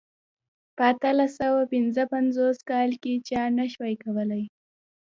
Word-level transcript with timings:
په 0.75 0.83
اتلس 0.91 1.31
سوه 1.41 1.61
پنځه 1.73 2.03
پنځوس 2.13 2.57
کال 2.69 2.89
کې 3.01 3.13
چا 3.29 3.41
نه 3.57 3.65
شوای 3.73 3.95
کولای. 4.03 4.43